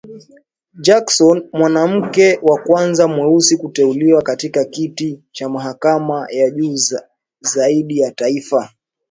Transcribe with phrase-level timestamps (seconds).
[0.81, 6.75] Jackson mwanamke wa kwanza mweusi kuteuliwa katika kiti cha mahakama ya juu
[7.39, 8.71] zaidi ya taifa